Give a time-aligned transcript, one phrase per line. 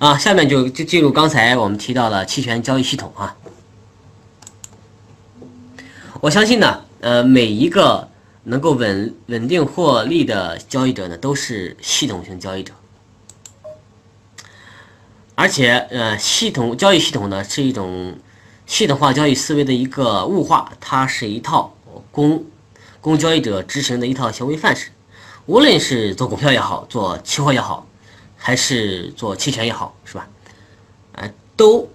[0.00, 3.36] 啊，下面就就进入刚才我们提到的期权交易系统啊。
[6.22, 8.08] 我相信呢，呃，每一个
[8.44, 12.72] 能够稳稳定获利的交易者呢，都是系统性交易者。
[15.34, 18.16] 而且，呃，系统交易系统呢，是一种
[18.66, 21.74] 系统化交易思维的一个物化，它是一套
[22.10, 22.46] 供
[23.02, 24.92] 供交易者执行的一套行为范式。
[25.44, 27.86] 无论是做股票也好，做期货也好。
[28.42, 30.26] 还是做期权也好，是吧？
[31.12, 31.86] 呃，都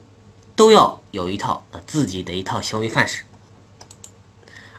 [0.56, 3.24] 都要有一套呃自己的一套行为范式，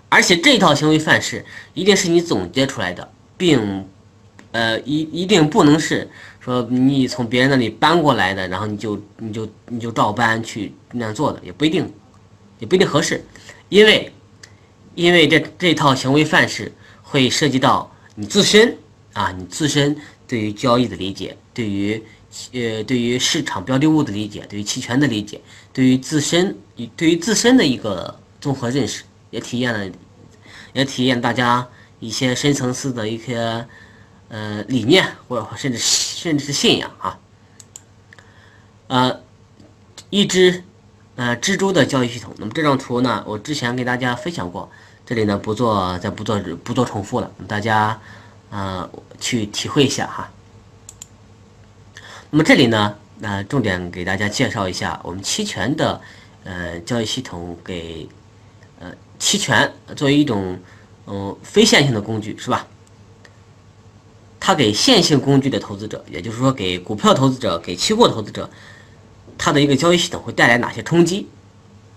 [0.08, 3.84] 而且这套行为范式一定是你总结出来的，并
[4.52, 11.92] 呃一一定不能是说你从别人那里搬过来的，然后你就你就你就照搬去那样做的，也不一定，
[12.60, 13.24] 也不一定合适，
[13.68, 14.12] 因为
[14.94, 18.78] 因为这这套行为范式会涉及到你自身
[19.14, 19.96] 啊，你自身。
[20.26, 22.02] 对于交易的理解，对于
[22.52, 25.40] 呃对于市场标的物的理解，对于期权的理解，
[25.72, 26.56] 对于自身
[26.96, 29.90] 对于自身的一个综合认识，也体验了，
[30.72, 31.66] 也体验大家
[32.00, 33.66] 一些深层次的一些
[34.28, 37.18] 呃理念，或者甚至甚至是信仰啊。
[38.88, 39.20] 呃，
[40.10, 40.62] 一只
[41.14, 42.34] 呃蜘蛛的交易系统。
[42.38, 44.68] 那么这张图呢，我之前给大家分享过，
[45.06, 48.00] 这里呢不做再不做不做重复了，大家。
[48.56, 48.88] 呃，
[49.20, 50.30] 去体会一下哈。
[52.30, 56.00] 那么这里呢，那重点给大家介绍一下我们期权的
[56.42, 58.08] 呃交易系统，给
[58.80, 60.58] 呃期权作为一种
[61.06, 62.66] 嗯非线性的工具是吧？
[64.40, 68.48] 它给线性工具的投资者，也就是说给股票投资者、给期货投资者，
[69.36, 71.28] 它的一个交易系统会带来哪些冲击？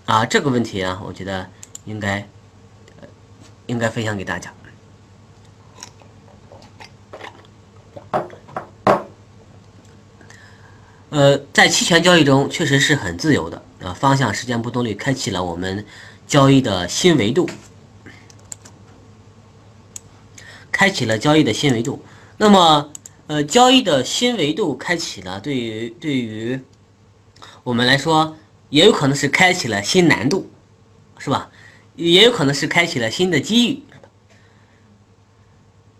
[0.04, 1.48] 啊，这个问题啊，我觉得
[1.86, 2.28] 应该
[3.66, 4.52] 应该分享给大家。
[11.10, 15.84] 呃，在期权交易中确实是很自由的呃，方向时间波动率开启了我们
[16.24, 17.50] 交易的新维度，
[20.70, 22.04] 开启了交易的新维度。
[22.36, 22.92] 那么，
[23.26, 26.60] 呃，交易的新维度开启了，对于对于
[27.64, 28.36] 我们来说，
[28.68, 30.48] 也有可能是开启了新难度，
[31.18, 31.50] 是吧？
[31.96, 33.82] 也有可能是开启了新的机遇。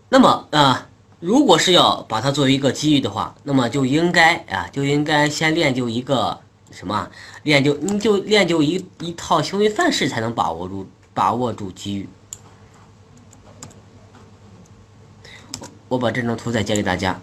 [0.09, 0.87] 那么啊。
[1.21, 7.11] 如果是要把它作为一个机遇的话，那么就应该啊，就应该先练就一个什么？
[7.43, 12.09] 练就你就练就一一套行为范式，才能把握住把握住机遇。
[15.89, 17.21] 我把这张图再截给大家，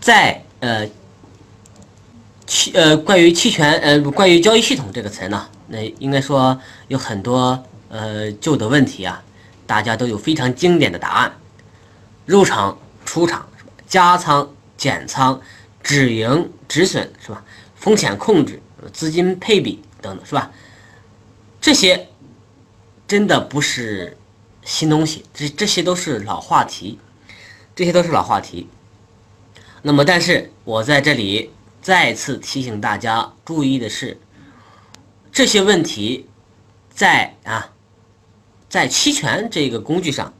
[0.00, 0.88] 在呃
[2.46, 6.58] 期呃关于期权呃关于交易系统这个词呢，那应该说
[6.88, 7.62] 有很多。
[7.90, 9.22] 呃，旧的问题啊，
[9.66, 11.32] 大家都有非常经典的答案：
[12.24, 13.46] 入场、出场？
[13.88, 15.40] 加仓、减仓、
[15.82, 17.44] 止盈、止损是吧？
[17.74, 18.62] 风险控制、
[18.92, 20.52] 资金配比等等是吧？
[21.60, 22.08] 这些
[23.08, 24.16] 真的不是
[24.64, 27.00] 新东西，这这些都是老话题，
[27.74, 28.68] 这些都是老话题。
[29.82, 31.50] 那么，但是我在这里
[31.82, 34.20] 再次提醒大家注意的是，
[35.32, 36.28] 这些问题
[36.94, 37.72] 在啊。
[38.70, 40.32] 在期权这个工具上，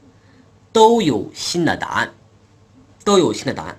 [0.71, 2.13] 都有新的答案，
[3.03, 3.77] 都有新的答案，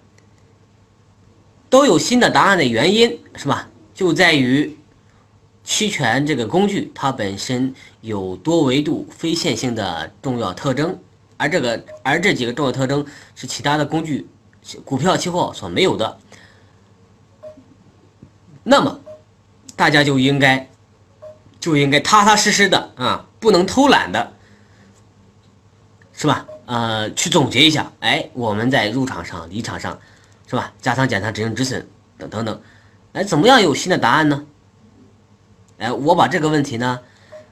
[1.71, 3.71] 都有新的答案的原因是吧？
[3.95, 4.77] 就在于
[5.65, 10.99] 期权这个工具它本身有多维度、非线性的重要特征，
[11.39, 14.27] 而这个而这几个重要特征是其他的工具、
[14.85, 16.19] 股票、期货所没有的。
[18.65, 19.01] 那么
[19.75, 20.69] 大家就应该
[21.59, 24.35] 就应该踏踏实实的啊，不能偷懒的。
[26.23, 26.47] 是吧？
[26.67, 29.99] 呃，去总结一下，哎，我们在入场上、离场上，
[30.47, 30.73] 是吧？
[30.81, 31.85] 加仓、减仓、止盈、止损
[32.17, 32.61] 等等等，
[33.13, 34.47] 哎，怎么样有新的答案呢？
[35.79, 37.01] 哎，我把这个问题呢，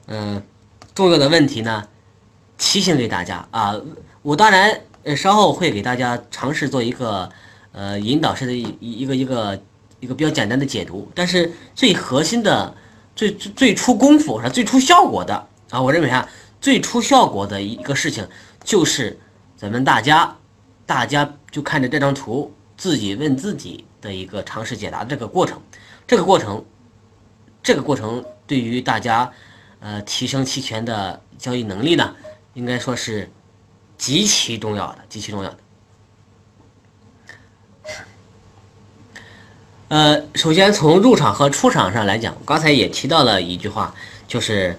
[0.07, 0.41] 嗯，
[0.95, 1.85] 重要的问题呢，
[2.57, 3.75] 提醒给大家啊。
[4.21, 7.29] 我当然呃稍后会给大家尝试做一个
[7.73, 9.61] 呃引导式的一一个一个
[9.99, 12.73] 一个比较简单的解读，但是最核心的、
[13.17, 16.25] 最最最出功夫是最出效果的啊，我认为啊，
[16.61, 18.25] 最出效果的一个事情。
[18.63, 19.19] 就是
[19.57, 20.35] 咱们大家，
[20.85, 25.61] 大家就看着这张图，自己问自己的一个尝试解答这个过程，
[26.07, 26.63] 这个过程，
[27.63, 29.31] 这个过程对于大家，
[29.79, 32.15] 呃，提升期权的交易能力呢，
[32.53, 33.29] 应该说是
[33.97, 35.57] 极其重要的，极其重要的。
[39.89, 43.93] 呃，首先从入场和出场上来讲，刚才也提到了一句话，
[44.27, 44.77] 就是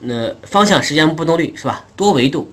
[0.00, 1.84] 那方向、时间、波动率是吧？
[1.96, 2.52] 多维度。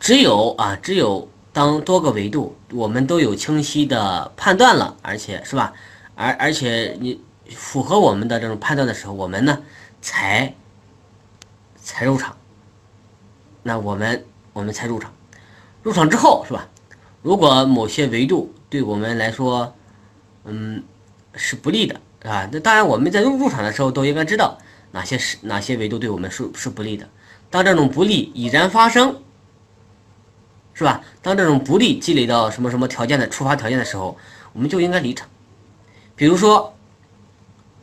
[0.00, 5.72] 只有啊，只有当多个维度我们都有清晰的判断了，而且是吧？
[6.14, 9.62] 而而且你符合我们的这种判断的时候，我们呢
[10.00, 10.54] 才
[11.76, 12.36] 才入场。
[13.62, 15.12] 那我们我们才入场。
[15.82, 16.68] 入场之后是吧？
[17.22, 19.74] 如果某些维度对我们来说，
[20.44, 20.82] 嗯，
[21.34, 24.58] 是不利的，啊，那当然我们在入入场的时候都应该知道
[24.92, 27.08] 哪些是哪些维度对我们是是不利的。
[27.50, 29.22] 当这种不利已然发生，
[30.78, 31.00] 是吧？
[31.20, 34.16] 当这种不利积累到什么什么条件的触发条件的时候，
[34.52, 35.28] 我们就应该离场。
[36.14, 36.72] 比如说，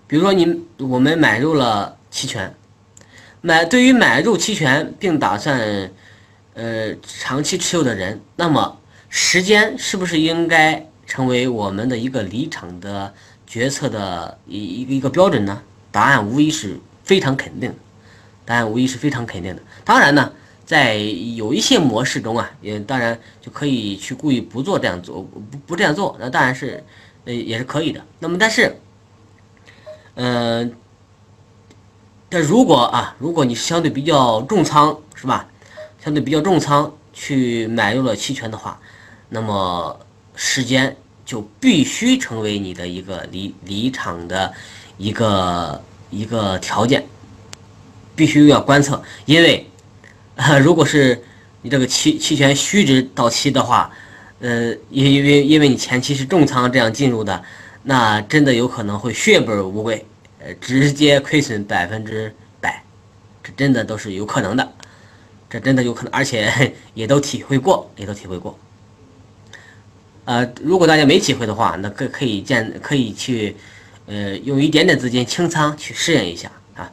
[0.07, 2.55] 比如说你我们买入了期权，
[3.41, 5.91] 买对于买入期权并打算
[6.53, 8.77] 呃长期持有的人，那么
[9.09, 13.13] 时间是不是应该成为我们的一个离场的
[13.45, 15.61] 决策的一一个一个标准呢？
[15.91, 17.75] 答案无疑是非常肯定。
[18.45, 19.61] 答案无疑是非常肯定的。
[19.83, 20.31] 当然呢，
[20.65, 26.83] 在有一些模式中啊，也当然就可以去故意不做这样做，不不这样做，那当然是，
[27.25, 28.03] 呃，也是可以的。
[28.19, 28.75] 那么，但是，
[30.15, 30.73] 嗯，
[32.29, 35.47] 但如果啊，如果你相对比较重仓，是吧？
[36.03, 38.79] 相对比较重仓去买入了期权的话，
[39.29, 39.99] 那么
[40.35, 40.95] 时间
[41.25, 44.53] 就必须成为你的一个离离场的
[44.97, 47.05] 一个一个条件。
[48.15, 49.69] 必须要观测，因为，
[50.35, 51.21] 啊， 如果是
[51.61, 53.91] 你这个期期权虚值到期的话，
[54.39, 57.43] 呃，因因为因为你前期是重仓这样进入的，
[57.83, 60.05] 那真的有可能会血本无归，
[60.39, 62.83] 呃，直接亏损百分之百，
[63.43, 64.73] 这真的都是有可能的，
[65.49, 68.59] 这真的有可能，而且也都体会过，也都体会过。
[70.25, 73.55] 呃，如果大家没体会的话，那可可以建可以去，
[74.07, 76.91] 呃，用一点点资金清仓去适应一下啊。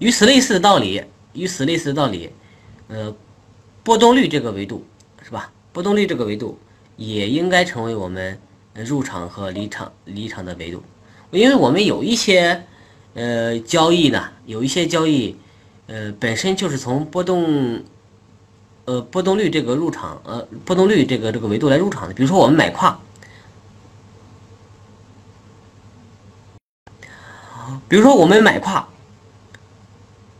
[0.00, 1.02] 与此类似的道理，
[1.34, 2.30] 与此类似的道理，
[2.88, 3.14] 呃，
[3.82, 4.84] 波动率这个维度
[5.22, 5.52] 是吧？
[5.72, 6.56] 波动率这个维度
[6.96, 8.38] 也应该成为我们
[8.74, 10.82] 入场和离场离场的维度，
[11.32, 12.64] 因为我们有一些
[13.14, 15.36] 呃交易呢，有一些交易
[15.88, 17.82] 呃本身就是从波动
[18.84, 23.00] 呃波动率这个入场呃波动率这个这个维度来入场的，比如说我们买跨，
[27.88, 28.88] 比如说我们买跨。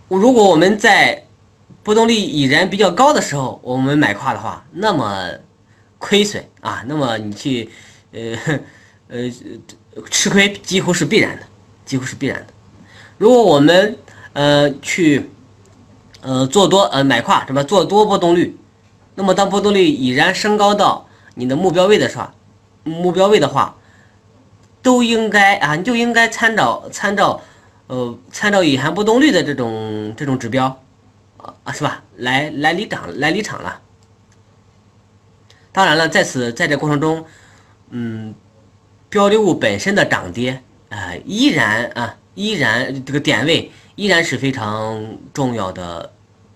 [0.09, 1.25] 如果我们在
[1.83, 5.29] 波动率已然比较高的时候，我们买跨的话，那么
[5.99, 7.69] 亏损啊，那么你去
[8.13, 8.37] 呃
[9.09, 9.31] 呃
[10.11, 11.43] 吃亏几乎是必然的，
[11.85, 12.47] 几乎是必然的。
[13.19, 13.97] 如果我们
[14.33, 15.31] 呃去
[16.21, 18.57] 呃做多呃买跨什么做多波动率，
[19.15, 22.29] 那么当波动率已然升高到你的目标位的时候，
[22.85, 23.75] 目标位的话，
[24.83, 27.41] 都应该啊，你就应该参照参照。
[27.87, 30.83] 呃，参照隐含波动率的这种这种指标，
[31.65, 32.03] 啊是吧？
[32.17, 33.81] 来来离场来离场了。
[35.71, 37.27] 当然了，在此在这过程中，
[37.91, 38.35] 嗯，
[39.11, 46.13] 标的物本身的涨跌啊，依然啊依然这个点位依然是非常重要的，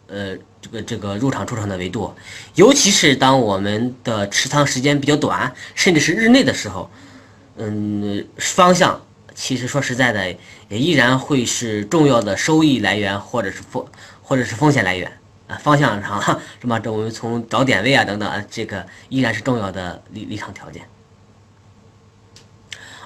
[0.07, 2.15] 呃，这个这个入场出场的维度，
[2.55, 6.91] 尤其是当我们的持仓时间比较短，甚至是日内的时候，
[7.59, 8.99] 嗯，方向。
[9.41, 10.37] 其实说实在的，
[10.69, 13.87] 也依然会是重要的收益来源，或者是风，
[14.21, 15.13] 或者是风险来源
[15.47, 15.57] 啊。
[15.63, 16.21] 方向上
[16.61, 16.77] 是吧？
[16.81, 20.83] 这我们从找点位啊等等啊，这个依然是重要的立立场条件。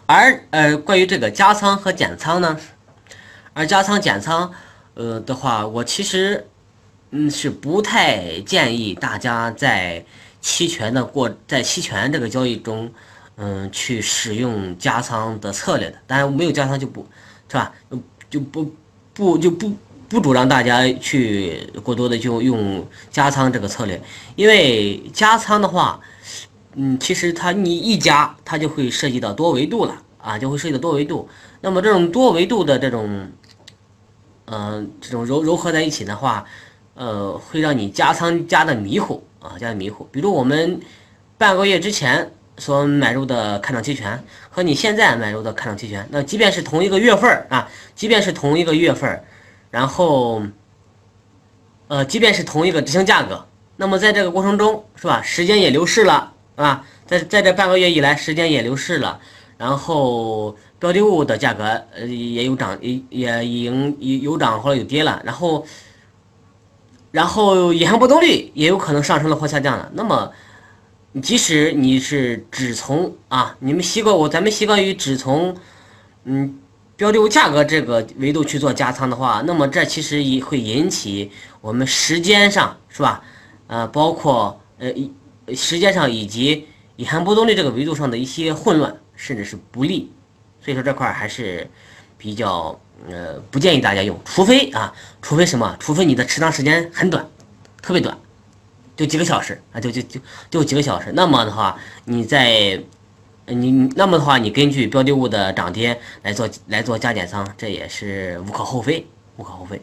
[0.06, 2.58] 而呃，关于这个加仓和减仓呢，
[3.52, 4.50] 而加仓减仓
[4.94, 6.48] 呃的话，我其实
[7.10, 10.02] 嗯是不太建议大家在
[10.40, 12.90] 期权的过在期权这个交易中。
[13.36, 17.06] 嗯，去使用加仓的策略的，当然没有加仓就不
[17.48, 17.72] 是吧？
[18.28, 18.70] 就不
[19.14, 19.72] 不就不
[20.08, 24.00] 不主张大家去过多的就用加仓这个策略，
[24.36, 25.98] 因为加仓的话，
[26.74, 31.26] 嗯，其实它你一加，它就会涉及到多维度了啊，就会涉及到多维度。
[31.62, 33.30] 那么这种多维度的这种，
[34.44, 36.44] 嗯，这种揉揉合在一起的话，
[36.94, 40.06] 呃，会让你加仓加的迷糊啊，加的迷糊。
[40.12, 40.78] 比如我们
[41.38, 42.30] 半个月之前。
[42.58, 49.24] 所买入的看涨期权和你现在买入的看涨期权，那即便是同一个月份啊，即便是同一个月份，
[49.70, 50.42] 然后，
[51.88, 55.22] 呃，即便是同一个执行价格，那么在这个过程中，是吧？
[55.22, 59.18] 时间也流逝了，啊，在在这半个月以来，时间也流逝了，
[59.56, 65.64] 然后标的物的价格呃也有涨，也也已经有涨或者有跌了，然后，
[67.10, 70.30] 然后隐含波动率也有可能上升了或下降了，那么。
[71.20, 75.54] 即使你是只从啊，你们习惯我，咱们习惯于只从，
[76.24, 76.58] 嗯，
[76.96, 83.22] 标的物价格这个维度去做加仓的话，那么这其实也会引起我们时间上是吧？
[83.66, 84.90] 呃，包括呃，
[85.54, 86.66] 时间上以及
[86.96, 90.10] 隐含波动率这个维度上的一些混乱，甚至是不利，
[90.64, 91.68] 所以说这块还是
[92.16, 95.76] 比较呃不建议大家用，除非啊，除非什么？
[95.78, 97.28] 除非你的持仓时间很短，
[97.82, 98.16] 特别短，
[98.96, 100.20] 就几个小时啊，就就就
[100.50, 101.10] 就几个小时。
[101.14, 102.78] 那么的话，你在
[103.46, 109.06] 你那么的话，你根据标的物的涨跌来做来做加减仓，这也是无可厚非，
[109.36, 109.80] 无可厚非。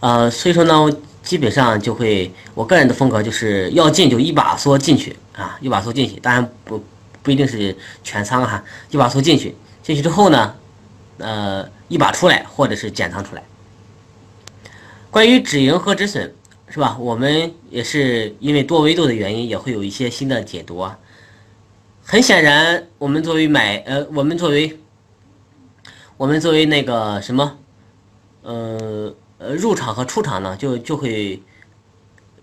[0.00, 6.84] 呃，所以说呢，基本上就会，我个人的风格就是要进就一把梭进去啊，一把梭进去，当然不
[7.22, 7.74] 不一定是
[8.04, 10.54] 全仓哈，一把梭进去，进去之后呢，
[11.18, 13.42] 呃，一把出来或者是减仓出来。
[15.16, 16.30] 关于止盈和止损，
[16.68, 16.94] 是吧？
[17.00, 20.98] 我们也是因为多维度的原因，也会有一些新的解读啊。
[22.04, 24.78] 很显然，我们作为买，呃，我们作为，
[26.18, 27.58] 我们作为那个什么，
[28.42, 29.14] 呃。
[29.38, 31.42] 呃，入场和出场呢，就就会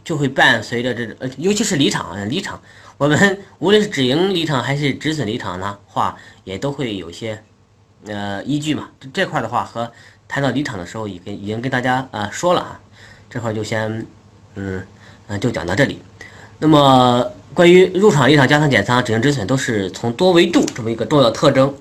[0.04, 2.60] 就会伴随着这呃，尤其是离场离场，
[2.98, 7.44] 我们 无论是止盈离场还是止损离场呢，话也都会有些
[8.08, 8.90] 呃依据嘛。
[9.14, 9.92] 这块的话和
[10.28, 12.80] 谈到离场的时候，已经已经跟大家啊说了啊，
[13.30, 14.06] 这块就先
[14.56, 14.86] 嗯
[15.28, 16.02] 嗯就讲到这里。
[16.60, 21.76] 那么关于入场、离场、加仓、减仓、止盈、止损，都是从多维度这么一个重要特征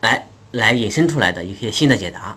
[0.00, 2.36] 来来引申出来的一些新的解答。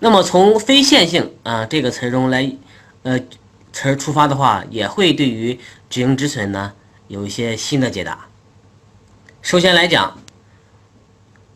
[0.00, 2.50] 那么从非线性啊这个词中来，
[3.04, 3.18] 呃，
[3.72, 6.72] 词儿出发的话，也会对于止盈止损呢
[7.08, 8.26] 有一些新的解答。
[9.40, 10.18] 首先来讲，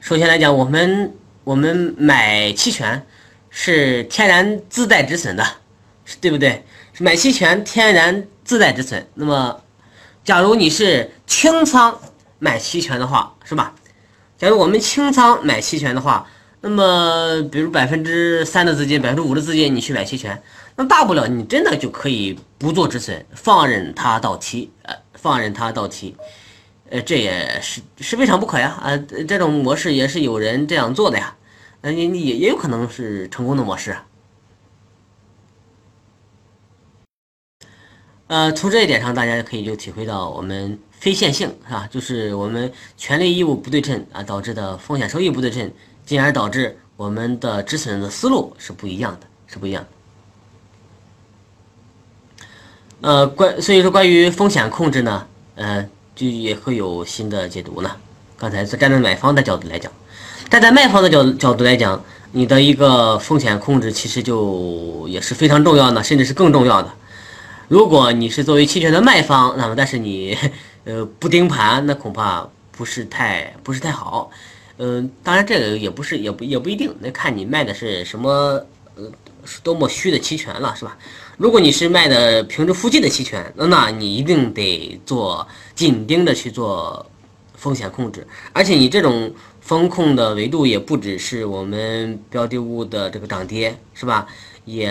[0.01, 1.13] 首先来讲，我们
[1.49, 3.07] 我们买期权
[3.49, 5.43] 是天然自带止损的，
[6.21, 6.62] 对不对？
[6.99, 9.09] 买期权天然自带止损。
[9.14, 9.62] 那么，
[10.23, 11.99] 假如你是清仓
[12.38, 13.75] 买期权的话，是吧？
[14.37, 16.28] 假如我们清仓买期权的话。
[16.61, 20.43] 那么，比如百分之三的资金，百分之五的资金，你去买期权，
[20.75, 26.17] 那大不了你真的就可以不做止损，放任它到期，呃，放任它到期，
[26.90, 31.33] 呃，这也是是未尝不可呀，啊，这种模式也是有人这样做的呀，
[31.81, 33.97] 呃，你也也有可能是成功的模式。
[38.27, 41.89] 呃，从这一点上，大家可以就体会到我们非线性是吧？
[41.91, 45.73] 就是我们权利义务不对称啊导致的风险收益不对称。
[46.09, 49.85] 进而导致我们的止损的思路是不一样的，是不一样
[53.03, 53.09] 的。
[53.09, 57.95] 呃，关所以说关于风险控制呢，呃，就也会有新的解读呢。
[58.38, 59.90] 刚才是站在买方的角度来讲，
[60.49, 66.88] 站在卖方的角角度来讲，你的一个风险控制其实就也是非常重要的，甚至是更重要的。
[67.66, 70.38] 如果你是作为期权的卖方，那么但是你
[70.85, 74.30] 呃不盯盘，那恐怕不是太不是太好。
[74.78, 78.30] 嗯，当然这个也不是，也不也不一定，那看你卖的是什么，
[78.95, 79.11] 呃，
[79.45, 80.97] 是多么虚的期权了，是吧？
[81.37, 87.04] 如果你是卖的平值附近的期权，那那你一定得做紧盯着去做
[87.59, 94.27] 风险控制，而且你这种风控的维度也不只是我们标的物的这个涨跌，是吧？
[94.65, 94.88] 也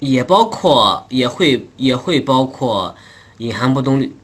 [0.00, 2.94] 也包括，也会也会包括
[3.38, 4.16] 隐含波动率。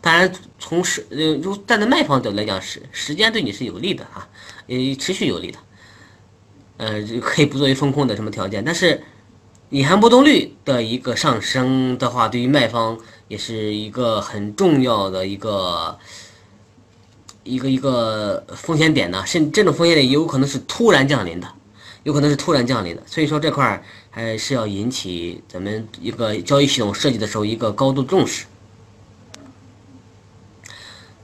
[0.00, 4.26] 当然，从时呃，就站在卖方角度来讲，时时间对你是有利的啊，
[4.66, 5.58] 呃，持续有利的，
[6.78, 8.64] 呃，可以不作为风控的什么条件。
[8.64, 9.02] 但是，
[9.68, 12.98] 隐含波动率的一个上升的话，对于卖方
[13.30, 15.96] 也是一个很重要的一个
[17.44, 19.24] 一个一个风险点呢。
[19.24, 21.46] 甚这种风险点也有可能是突然降临的，
[22.02, 23.02] 有可能是突然降临的。
[23.06, 28.46] 所以说这块还是要引起咱们一个交易系统设计的时候一个高度重视。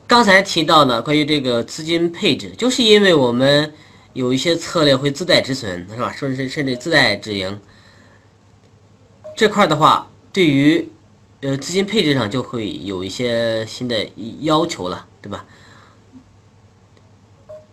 [0.07, 3.75] 刚才提到的关于这个资金配置，就是因为我们
[4.13, 6.13] 有一些策略会自带止损，是吧？
[6.17, 7.61] 甚至甚至自带止盈。
[9.37, 10.89] 这块的话，对于
[11.41, 14.09] 呃资金配置上就会有一些新的
[14.41, 15.45] 要求了，对吧？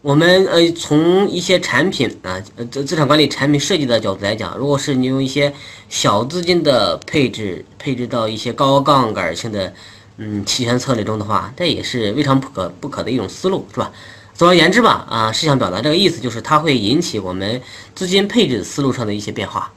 [0.02, 5.54] 我们呃从一些产品啊，呃资产管理产品设计的角度来讲，如果是你用一些
[5.90, 9.74] 小资金的配置，配置到一些高杠杆性的。
[10.18, 13.92] 嗯，期权策略中的话，这也是未尝不可不可的一种思路，是吧？
[14.36, 17.60] 总而言之吧，啊，是想表达这个意思，就是它会引起我们
[17.96, 19.73] 资金配置思路上的一些变化。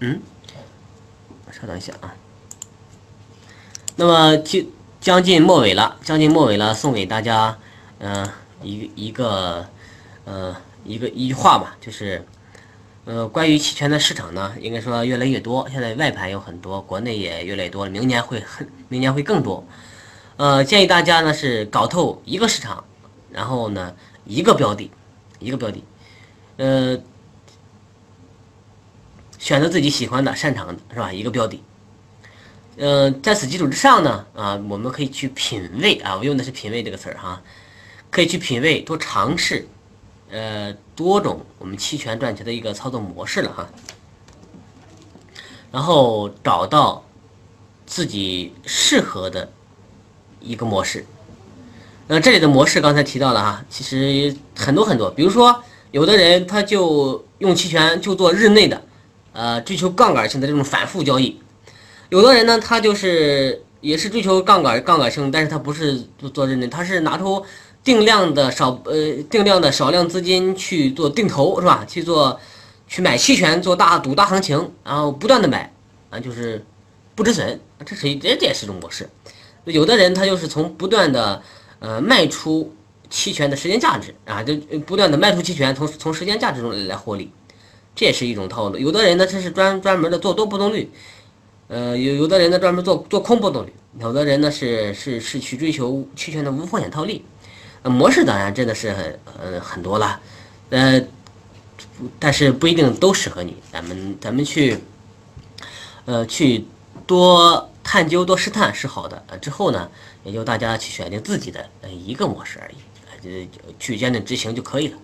[0.00, 0.20] 嗯，
[1.50, 2.14] 稍等一下啊。
[3.96, 4.64] 那么就
[5.00, 7.56] 将近末尾了，将近末尾了，送给大家，
[7.98, 8.28] 嗯，
[8.62, 9.66] 一一个，
[10.24, 12.24] 呃，一个一句话吧，就是。
[13.08, 15.68] 呃，关于期权的市场呢，应该说越来越多。
[15.70, 19.64] 现在外盘有很多，国内也越来越多，明年会很，明年会更多。
[20.36, 22.82] 呃，建议大家呢是搞透一个市场，
[23.30, 24.90] 然后呢一个标的，
[25.38, 25.84] 一个标的，
[26.56, 26.98] 呃，
[29.38, 31.12] 选择自己喜欢的、擅长的，是吧？
[31.12, 31.62] 一个标的。
[32.78, 37.40] 呃，在此基础之上呢，啊，我们可以去品味啊，我用的是品味这个词儿哈，
[38.10, 39.66] 可以去品味，多尝试，
[40.30, 43.66] 呃，多种我们期权赚钱的一个操作模式了哈，
[45.72, 47.02] 然后找到
[47.86, 49.50] 自己适合的
[50.40, 51.06] 一个模式。
[52.06, 55.62] 那这里的模式刚才提到了哈，其实很多很多，比如说
[55.92, 58.82] 有的人他就用期权就做日内的，
[59.36, 61.38] 呃，追求杠杆性的这种反复交易。
[62.08, 67.44] 有的人呢，他就是也是追求杠杆杠杆性，但是他不是做做认真，他是拿出
[67.84, 71.84] 定量的少呃定量的少量资金去做定投是吧？
[71.86, 72.40] 去做
[72.88, 75.70] 去买期权做大赌大行情，然后不断的买
[76.08, 76.64] 啊，就是
[77.14, 79.08] 不止损，这是这这也是一种模式。
[79.64, 81.42] 有的人他就是从不断的
[81.80, 82.72] 呃卖出
[83.10, 84.54] 期权的时间价值啊，就
[84.86, 87.30] 不断的卖出期权，从从时间价值中来获利，
[87.96, 88.78] 这也是一种套路。
[88.78, 90.88] 有的人呢，他是专专门的做多波动率。
[91.68, 97.24] 呃，有有的人呢专门做做空波动率，有的人呢是是是去追求期权的无风险套利，
[97.82, 100.20] 呃，模式当然真的是很呃很多了，
[100.70, 101.02] 呃，
[102.20, 104.78] 但是不一定都适合你，咱们咱们去，
[106.04, 106.64] 呃，去
[107.04, 109.90] 多探究多试探是好的，呃，之后呢，
[110.22, 112.76] 也就大家去选定自己的呃一个模式而已，
[113.10, 114.98] 呃，就去坚定执行就可以了。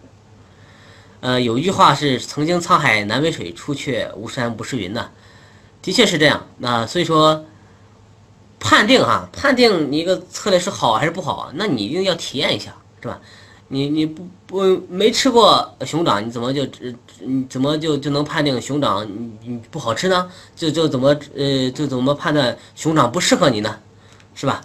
[1.23, 5.09] 呃，有一句话是曾经沧海难为水，除却巫山不是云呐。
[5.81, 7.45] 的确是这样，那所以说，
[8.59, 13.21] 判定哈，判定你一个策略是好还是不好，那你一定要体验一下，是吧？
[13.69, 16.67] 你你不不没吃过熊掌，你怎么就
[17.21, 20.29] 你怎么就就能判定熊掌你你不好吃呢？
[20.57, 23.79] 就就怎么呃就怎么判断熊掌不适合你呢？
[24.35, 24.61] 是吧？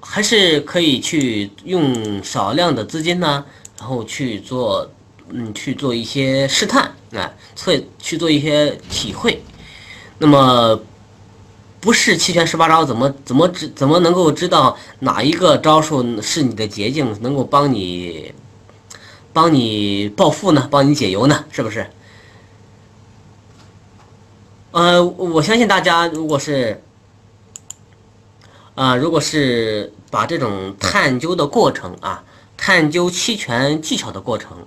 [0.00, 3.44] 还是可以去用少量的资金呢，
[3.78, 4.90] 然后去做。
[5.28, 9.42] 嗯，去做一些试探，啊，测去做一些体会。
[10.18, 10.80] 那么，
[11.80, 18.32] 不是七拳十八招，怎么怎么知怎么能够知道哪一个招数是你的捷径，能够帮你
[19.32, 20.68] 帮你暴富呢？
[20.70, 21.44] 帮你解忧呢？
[21.50, 21.88] 是不是？
[24.70, 26.80] 呃，我相信大家，如果是
[28.76, 32.22] 啊，如果是把这种探究的过程啊，
[32.56, 34.66] 探究期权技巧的过程。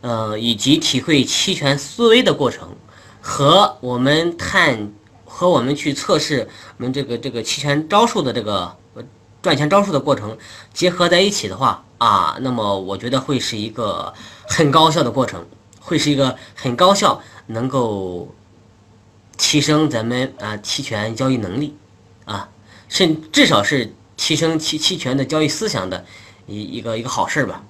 [0.00, 2.76] 呃，以及体会期权思维的过程，
[3.22, 4.92] 和我们探
[5.24, 6.46] 和我们去测试
[6.76, 8.76] 我们这个这个期权招数的这个
[9.40, 10.36] 赚钱招数的过程
[10.74, 14.12] 结合在一起的话啊，那么我觉得会是一个
[14.46, 15.46] 很高效的过程，
[15.80, 18.28] 会是一个很高效，能够
[19.38, 21.74] 提升咱们啊期权交易能力
[22.26, 22.50] 啊，
[22.90, 26.04] 甚至少是提升期期权的交易思想的
[26.46, 27.62] 一一个一个好事吧。